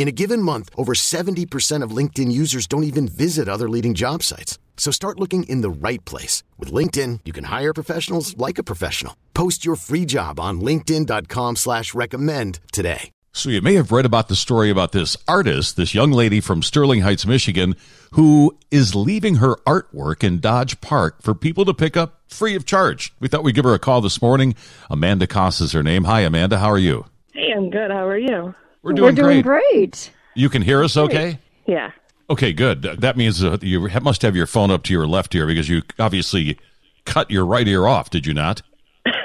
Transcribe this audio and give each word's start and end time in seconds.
In 0.00 0.08
a 0.08 0.12
given 0.12 0.40
month, 0.40 0.70
over 0.78 0.94
70% 0.94 1.82
of 1.82 1.90
LinkedIn 1.90 2.32
users 2.32 2.66
don't 2.66 2.84
even 2.84 3.06
visit 3.06 3.50
other 3.50 3.68
leading 3.68 3.92
job 3.92 4.22
sites. 4.22 4.58
So 4.78 4.90
start 4.90 5.20
looking 5.20 5.42
in 5.42 5.60
the 5.60 5.68
right 5.68 6.02
place. 6.06 6.42
With 6.56 6.72
LinkedIn, 6.72 7.20
you 7.26 7.34
can 7.34 7.44
hire 7.44 7.74
professionals 7.74 8.34
like 8.38 8.56
a 8.56 8.62
professional. 8.62 9.14
Post 9.34 9.62
your 9.62 9.76
free 9.76 10.06
job 10.06 10.40
on 10.40 10.62
linkedin.com 10.62 11.56
slash 11.56 11.92
recommend 11.92 12.60
today. 12.72 13.10
So 13.32 13.50
you 13.50 13.60
may 13.60 13.74
have 13.74 13.92
read 13.92 14.06
about 14.06 14.28
the 14.28 14.36
story 14.36 14.70
about 14.70 14.92
this 14.92 15.18
artist, 15.28 15.76
this 15.76 15.94
young 15.94 16.12
lady 16.12 16.40
from 16.40 16.62
Sterling 16.62 17.02
Heights, 17.02 17.26
Michigan, 17.26 17.76
who 18.12 18.56
is 18.70 18.94
leaving 18.94 19.36
her 19.36 19.56
artwork 19.66 20.24
in 20.24 20.40
Dodge 20.40 20.80
Park 20.80 21.20
for 21.20 21.34
people 21.34 21.66
to 21.66 21.74
pick 21.74 21.98
up 21.98 22.22
free 22.26 22.56
of 22.56 22.64
charge. 22.64 23.12
We 23.20 23.28
thought 23.28 23.44
we'd 23.44 23.54
give 23.54 23.66
her 23.66 23.74
a 23.74 23.78
call 23.78 24.00
this 24.00 24.22
morning. 24.22 24.54
Amanda 24.88 25.26
Koss 25.26 25.60
is 25.60 25.72
her 25.72 25.82
name. 25.82 26.04
Hi, 26.04 26.22
Amanda. 26.22 26.56
How 26.56 26.70
are 26.70 26.78
you? 26.78 27.04
Hey, 27.34 27.52
I'm 27.54 27.68
good. 27.68 27.90
How 27.90 28.06
are 28.06 28.18
you? 28.18 28.54
We're 28.82 28.92
doing, 28.92 29.14
We're 29.14 29.22
doing 29.22 29.42
great. 29.42 29.70
great. 29.72 30.10
You 30.34 30.48
can 30.48 30.62
hear 30.62 30.82
us 30.82 30.96
okay? 30.96 31.38
Yeah. 31.66 31.90
Okay, 32.30 32.52
good. 32.52 32.82
That 32.82 33.16
means 33.16 33.42
uh, 33.42 33.58
you 33.60 33.88
must 34.02 34.22
have 34.22 34.36
your 34.36 34.46
phone 34.46 34.70
up 34.70 34.84
to 34.84 34.92
your 34.92 35.06
left 35.06 35.34
ear 35.34 35.46
because 35.46 35.68
you 35.68 35.82
obviously 35.98 36.58
cut 37.04 37.30
your 37.30 37.44
right 37.44 37.66
ear 37.66 37.86
off, 37.86 38.08
did 38.10 38.26
you 38.26 38.32
not? 38.34 38.62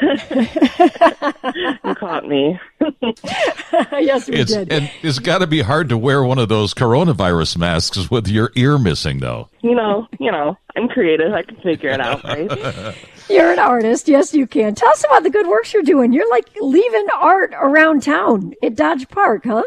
You 0.01 1.95
caught 1.95 2.27
me. 2.27 2.59
yes, 2.81 4.27
we 4.29 4.35
It's 4.37 4.53
did. 4.53 4.71
and 4.71 4.91
it's 5.01 5.19
got 5.19 5.39
to 5.39 5.47
be 5.47 5.61
hard 5.61 5.89
to 5.89 5.97
wear 5.97 6.23
one 6.23 6.39
of 6.39 6.49
those 6.49 6.73
coronavirus 6.73 7.57
masks 7.57 8.09
with 8.09 8.27
your 8.27 8.51
ear 8.55 8.77
missing, 8.77 9.19
though. 9.19 9.49
You 9.61 9.75
know, 9.75 10.07
you 10.19 10.31
know, 10.31 10.57
I'm 10.75 10.87
creative. 10.87 11.33
I 11.33 11.43
can 11.43 11.55
figure 11.57 11.89
it 11.89 11.99
out, 12.01 12.23
right? 12.23 12.95
You're 13.29 13.51
an 13.51 13.59
artist. 13.59 14.07
Yes, 14.07 14.33
you 14.33 14.45
can. 14.47 14.75
Tell 14.75 14.89
us 14.89 15.03
about 15.03 15.23
the 15.23 15.29
good 15.31 15.47
works 15.47 15.73
you're 15.73 15.81
doing. 15.83 16.13
You're 16.13 16.29
like 16.29 16.45
leaving 16.61 17.07
art 17.19 17.53
around 17.59 18.03
town 18.03 18.53
at 18.61 18.75
Dodge 18.75 19.07
Park, 19.09 19.45
huh? 19.45 19.63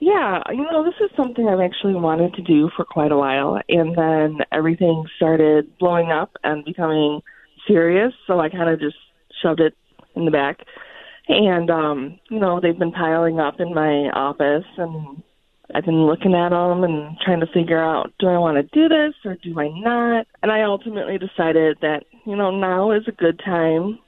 yeah, 0.00 0.40
you 0.52 0.62
know, 0.70 0.84
this 0.84 0.94
is 1.00 1.10
something 1.16 1.48
I've 1.48 1.58
actually 1.58 1.94
wanted 1.96 2.32
to 2.34 2.42
do 2.42 2.70
for 2.76 2.84
quite 2.84 3.10
a 3.10 3.16
while, 3.16 3.60
and 3.68 3.96
then 3.98 4.38
everything 4.52 5.04
started 5.16 5.76
blowing 5.78 6.12
up 6.12 6.36
and 6.44 6.64
becoming 6.64 7.20
serious, 7.66 8.12
so 8.28 8.38
I 8.38 8.48
kind 8.48 8.70
of 8.70 8.78
just 8.78 8.94
shoved 9.42 9.60
it 9.60 9.74
in 10.14 10.24
the 10.24 10.30
back. 10.30 10.60
And 11.28 11.70
um, 11.70 12.18
you 12.30 12.38
know, 12.38 12.60
they've 12.60 12.78
been 12.78 12.92
piling 12.92 13.38
up 13.38 13.60
in 13.60 13.74
my 13.74 14.10
office 14.14 14.64
and 14.76 15.22
I've 15.74 15.84
been 15.84 16.06
looking 16.06 16.34
at 16.34 16.48
them 16.48 16.82
and 16.82 17.18
trying 17.24 17.40
to 17.40 17.46
figure 17.46 17.82
out 17.82 18.12
do 18.18 18.26
I 18.26 18.38
want 18.38 18.56
to 18.56 18.62
do 18.62 18.88
this 18.88 19.14
or 19.24 19.36
do 19.42 19.58
I 19.60 19.68
not? 19.68 20.26
And 20.42 20.50
I 20.50 20.62
ultimately 20.62 21.18
decided 21.18 21.78
that, 21.82 22.04
you 22.24 22.36
know, 22.36 22.50
now 22.50 22.92
is 22.92 23.06
a 23.06 23.12
good 23.12 23.40
time 23.44 23.98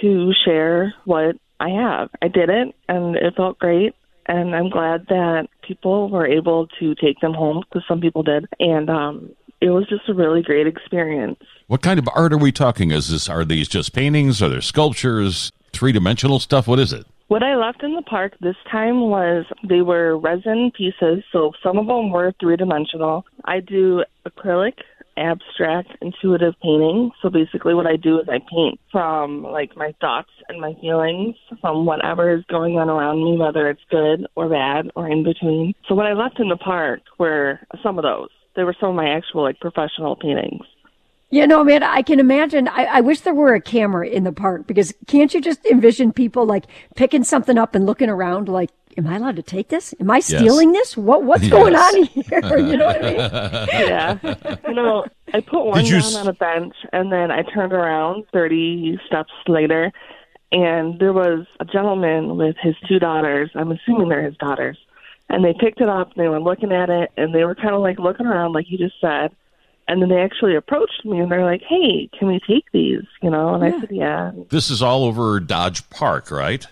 to 0.00 0.32
share 0.44 0.94
what 1.04 1.36
I 1.60 1.68
have. 1.68 2.08
I 2.22 2.28
did 2.28 2.48
it 2.48 2.74
and 2.88 3.16
it 3.16 3.34
felt 3.36 3.58
great. 3.58 3.94
And 4.26 4.54
I'm 4.54 4.70
glad 4.70 5.06
that 5.08 5.48
people 5.66 6.08
were 6.08 6.26
able 6.26 6.68
to 6.78 6.94
take 6.94 7.20
them 7.20 7.34
home 7.34 7.62
because 7.68 7.82
some 7.86 8.00
people 8.00 8.22
did. 8.22 8.46
And 8.58 8.88
um, 8.88 9.32
it 9.60 9.70
was 9.70 9.86
just 9.88 10.08
a 10.08 10.14
really 10.14 10.42
great 10.42 10.66
experience. 10.66 11.40
What 11.72 11.80
kind 11.80 11.98
of 11.98 12.06
art 12.14 12.34
are 12.34 12.38
we 12.38 12.52
talking? 12.52 12.90
Is 12.90 13.08
this 13.08 13.30
are 13.30 13.46
these 13.46 13.66
just 13.66 13.94
paintings? 13.94 14.42
Are 14.42 14.50
there 14.50 14.60
sculptures? 14.60 15.50
Three 15.72 15.90
dimensional 15.90 16.38
stuff? 16.38 16.68
What 16.68 16.78
is 16.78 16.92
it? 16.92 17.06
What 17.28 17.42
I 17.42 17.56
left 17.56 17.82
in 17.82 17.94
the 17.94 18.02
park 18.02 18.34
this 18.42 18.56
time 18.70 19.08
was 19.08 19.46
they 19.66 19.80
were 19.80 20.18
resin 20.18 20.70
pieces, 20.76 21.24
so 21.32 21.52
some 21.62 21.78
of 21.78 21.86
them 21.86 22.10
were 22.10 22.34
three 22.38 22.56
dimensional. 22.56 23.24
I 23.46 23.60
do 23.60 24.04
acrylic, 24.28 24.80
abstract, 25.16 25.88
intuitive 26.02 26.52
painting. 26.62 27.10
So 27.22 27.30
basically, 27.30 27.72
what 27.72 27.86
I 27.86 27.96
do 27.96 28.20
is 28.20 28.28
I 28.28 28.40
paint 28.54 28.78
from 28.90 29.42
like 29.42 29.74
my 29.74 29.94
thoughts 29.98 30.28
and 30.50 30.60
my 30.60 30.74
feelings 30.78 31.36
from 31.62 31.86
whatever 31.86 32.36
is 32.36 32.44
going 32.50 32.76
on 32.76 32.90
around 32.90 33.24
me, 33.24 33.38
whether 33.38 33.70
it's 33.70 33.80
good 33.90 34.26
or 34.36 34.50
bad 34.50 34.90
or 34.94 35.08
in 35.08 35.24
between. 35.24 35.72
So 35.88 35.94
what 35.94 36.04
I 36.04 36.12
left 36.12 36.38
in 36.38 36.50
the 36.50 36.58
park 36.58 37.00
were 37.18 37.60
some 37.82 37.96
of 37.96 38.02
those. 38.02 38.28
They 38.56 38.64
were 38.64 38.76
some 38.78 38.90
of 38.90 38.96
my 38.96 39.08
actual 39.08 39.44
like 39.44 39.58
professional 39.58 40.16
paintings. 40.16 40.66
You 41.32 41.46
know, 41.46 41.64
man, 41.64 41.82
I 41.82 42.02
can 42.02 42.20
imagine. 42.20 42.68
I, 42.68 42.84
I 42.84 43.00
wish 43.00 43.20
there 43.22 43.32
were 43.34 43.54
a 43.54 43.60
camera 43.60 44.06
in 44.06 44.24
the 44.24 44.32
park 44.32 44.66
because 44.66 44.92
can't 45.06 45.32
you 45.32 45.40
just 45.40 45.64
envision 45.64 46.12
people 46.12 46.44
like 46.44 46.66
picking 46.94 47.24
something 47.24 47.56
up 47.56 47.74
and 47.74 47.86
looking 47.86 48.10
around 48.10 48.50
like, 48.50 48.68
am 48.98 49.06
I 49.06 49.16
allowed 49.16 49.36
to 49.36 49.42
take 49.42 49.68
this? 49.68 49.94
Am 49.98 50.10
I 50.10 50.20
stealing 50.20 50.72
this? 50.72 50.94
What 50.94 51.24
What's 51.24 51.48
going 51.48 51.74
on 51.74 52.02
here? 52.04 52.58
You 52.58 52.76
know 52.76 52.84
what 52.86 53.02
I 53.02 53.10
mean? 53.10 53.16
yeah. 53.88 54.18
You 54.68 54.74
know, 54.74 55.06
I 55.32 55.40
put 55.40 55.64
one 55.64 55.82
down 55.84 55.94
s- 56.00 56.14
on 56.16 56.28
a 56.28 56.34
bench 56.34 56.74
and 56.92 57.10
then 57.10 57.30
I 57.30 57.42
turned 57.42 57.72
around 57.72 58.26
30 58.34 58.98
steps 59.06 59.32
later 59.48 59.90
and 60.52 60.98
there 61.00 61.14
was 61.14 61.46
a 61.60 61.64
gentleman 61.64 62.36
with 62.36 62.56
his 62.60 62.74
two 62.86 62.98
daughters. 62.98 63.50
I'm 63.54 63.72
assuming 63.72 64.10
they're 64.10 64.22
his 64.22 64.36
daughters. 64.36 64.76
And 65.30 65.42
they 65.42 65.54
picked 65.58 65.80
it 65.80 65.88
up 65.88 66.12
and 66.14 66.22
they 66.22 66.28
were 66.28 66.40
looking 66.40 66.72
at 66.72 66.90
it 66.90 67.10
and 67.16 67.34
they 67.34 67.44
were 67.44 67.54
kind 67.54 67.74
of 67.74 67.80
like 67.80 67.98
looking 67.98 68.26
around 68.26 68.52
like 68.52 68.70
you 68.70 68.76
just 68.76 69.00
said. 69.00 69.34
And 69.88 70.00
then 70.00 70.08
they 70.08 70.20
actually 70.20 70.54
approached 70.56 71.04
me 71.04 71.18
and 71.18 71.30
they're 71.30 71.44
like, 71.44 71.62
"Hey, 71.68 72.08
can 72.18 72.28
we 72.28 72.40
take 72.46 72.64
these?" 72.72 73.02
You 73.22 73.30
know, 73.30 73.54
and 73.54 73.64
I 73.64 73.78
said, 73.80 73.90
"Yeah, 73.90 74.30
This 74.50 74.70
is 74.70 74.82
all 74.82 75.04
over 75.04 75.40
Dodge 75.40 75.88
Park, 75.90 76.30
right? 76.30 76.66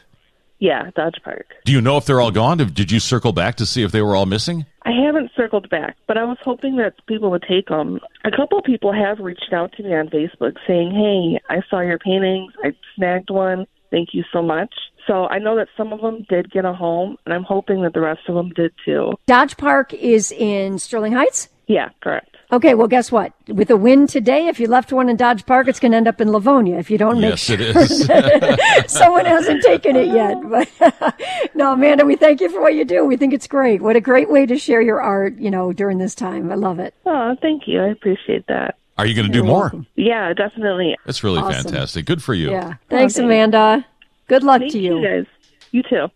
yeah, 0.59 0.91
Dodge 0.94 1.16
Park." 1.25 1.47
Do 1.65 1.72
you 1.72 1.81
know 1.81 1.97
if 1.97 2.04
they're 2.06 2.21
all 2.21 2.31
gone? 2.31 2.59
Did 2.59 2.75
did 2.75 2.93
you 2.93 3.00
circle 3.00 3.32
back 3.32 3.56
to 3.56 3.66
see 3.66 3.82
if 3.82 3.93
they 3.93 4.03
were 4.03 4.15
all 4.15 4.26
missing? 4.26 4.66
I 4.84 4.93
haven't 4.93 5.31
circled 5.37 5.69
back, 5.69 5.97
but 6.06 6.16
I 6.16 6.25
was 6.25 6.38
hoping 6.43 6.76
that 6.76 6.94
people 7.06 7.31
would 7.31 7.44
take 7.47 7.69
them. 7.69 8.00
A 8.25 8.31
couple 8.31 8.62
people 8.62 8.93
have 8.93 9.19
reached 9.19 9.53
out 9.53 9.72
to 9.72 9.82
me 9.82 9.94
on 9.94 10.09
Facebook 10.09 10.56
saying, 10.66 10.92
"Hey, 10.92 11.41
I 11.54 11.62
saw 11.69 11.81
your 11.81 11.98
paintings. 11.98 12.53
I 12.65 12.72
snagged 12.97 13.31
one. 13.31 13.66
Thank 13.91 14.10
you 14.15 14.25
so 14.32 14.41
much." 14.41 14.72
So 15.06 15.27
I 15.27 15.38
know 15.38 15.56
that 15.56 15.69
some 15.77 15.92
of 15.92 16.00
them 16.00 16.25
did 16.28 16.50
get 16.53 16.65
a 16.65 16.72
home, 16.72 17.16
and 17.25 17.34
I'm 17.34 17.42
hoping 17.42 17.82
that 17.82 17.94
the 17.94 18.00
rest 18.00 18.21
of 18.28 18.34
them 18.37 18.50
did 18.50 18.72
too. 18.84 19.15
Dodge 19.27 19.56
Park 19.56 19.92
is 19.94 20.31
in 20.31 20.78
Sterling 20.78 21.12
Heights. 21.12 21.48
Yeah, 21.66 21.88
correct. 22.00 22.30
Okay, 22.53 22.75
well, 22.75 22.88
guess 22.88 23.12
what? 23.12 23.33
With 23.47 23.71
a 23.71 23.77
win 23.77 24.09
today, 24.09 24.49
if 24.49 24.59
you 24.59 24.66
left 24.66 24.93
one 24.93 25.09
in 25.09 25.16
Dodge 25.16 25.47
Park, 25.47 25.69
it's 25.69 25.78
going 25.78 25.93
to 25.93 25.97
end 25.97 26.09
up 26.09 26.21
in 26.21 26.33
Livonia 26.33 26.78
if 26.78 26.91
you 26.91 26.99
don't 26.99 27.21
make 27.21 27.31
Yes, 27.31 27.41
sure 27.41 27.56
it 27.61 27.77
is. 28.87 28.93
someone 28.93 29.25
hasn't 29.25 29.62
taken 29.62 29.94
it 29.94 30.09
yet. 30.09 30.37
But 30.49 30.69
no, 31.55 31.75
Amanda, 31.75 32.05
we 32.05 32.16
thank 32.16 32.41
you 32.41 32.50
for 32.50 32.60
what 32.60 32.75
you 32.75 32.84
do. 32.84 33.05
We 33.05 33.16
think 33.16 33.33
it's 33.33 33.47
great. 33.47 33.81
What 33.83 33.94
a 33.94 34.00
great 34.00 34.28
way 34.31 34.47
to 34.47 34.59
share 34.59 34.81
your 34.81 35.00
art, 35.00 35.37
you 35.39 35.50
know, 35.50 35.72
during 35.72 35.99
this 35.99 36.15
time. 36.15 36.50
I 36.50 36.56
love 36.56 36.81
it. 36.81 36.93
Oh, 37.06 37.37
thank 37.41 37.69
you. 37.69 37.81
I 37.83 37.89
appreciate 37.89 38.47
that. 38.49 38.77
Are 38.99 39.06
you 39.06 39.15
going 39.15 39.28
to 39.28 39.33
do 39.33 39.44
more? 39.44 39.72
Yeah, 39.94 40.33
definitely. 40.34 40.97
That's 41.06 41.22
really 41.22 41.39
Awesome. 41.39 41.63
fantastic. 41.71 42.04
Good 42.04 42.22
for 42.22 42.34
you. 42.34 42.51
Yeah. 42.51 42.72
Oh, 42.75 42.77
thanks, 42.91 43.15
thanks. 43.15 43.19
Amanda. 43.19 43.86
Good 44.27 44.42
luck 44.42 44.60
Thank 44.60 44.72
to 44.72 44.78
you 44.78 45.03
guys. 45.03 45.27
You 45.71 45.83
too. 45.84 46.09